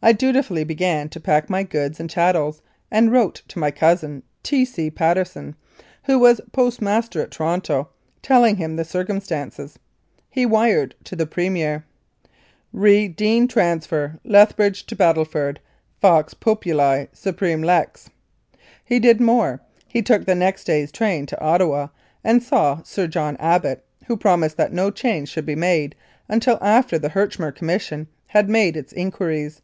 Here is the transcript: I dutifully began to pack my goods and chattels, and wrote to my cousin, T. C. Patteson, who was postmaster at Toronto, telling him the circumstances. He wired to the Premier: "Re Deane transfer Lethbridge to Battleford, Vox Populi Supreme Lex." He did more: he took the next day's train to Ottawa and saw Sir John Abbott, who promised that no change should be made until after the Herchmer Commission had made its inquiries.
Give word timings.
I 0.00 0.12
dutifully 0.12 0.62
began 0.62 1.08
to 1.08 1.18
pack 1.18 1.50
my 1.50 1.64
goods 1.64 1.98
and 1.98 2.08
chattels, 2.08 2.62
and 2.88 3.10
wrote 3.10 3.42
to 3.48 3.58
my 3.58 3.72
cousin, 3.72 4.22
T. 4.44 4.64
C. 4.64 4.92
Patteson, 4.92 5.56
who 6.04 6.20
was 6.20 6.40
postmaster 6.52 7.20
at 7.20 7.32
Toronto, 7.32 7.88
telling 8.22 8.54
him 8.54 8.76
the 8.76 8.84
circumstances. 8.84 9.76
He 10.30 10.46
wired 10.46 10.94
to 11.02 11.16
the 11.16 11.26
Premier: 11.26 11.84
"Re 12.72 13.08
Deane 13.08 13.48
transfer 13.48 14.20
Lethbridge 14.24 14.86
to 14.86 14.94
Battleford, 14.94 15.58
Vox 16.00 16.32
Populi 16.32 17.06
Supreme 17.12 17.64
Lex." 17.64 18.08
He 18.84 19.00
did 19.00 19.20
more: 19.20 19.60
he 19.88 20.00
took 20.00 20.26
the 20.26 20.36
next 20.36 20.62
day's 20.62 20.92
train 20.92 21.26
to 21.26 21.40
Ottawa 21.40 21.88
and 22.22 22.40
saw 22.40 22.84
Sir 22.84 23.08
John 23.08 23.36
Abbott, 23.38 23.84
who 24.06 24.16
promised 24.16 24.56
that 24.58 24.72
no 24.72 24.92
change 24.92 25.28
should 25.28 25.44
be 25.44 25.56
made 25.56 25.96
until 26.28 26.56
after 26.62 27.00
the 27.00 27.08
Herchmer 27.10 27.50
Commission 27.50 28.06
had 28.28 28.48
made 28.48 28.76
its 28.76 28.92
inquiries. 28.92 29.60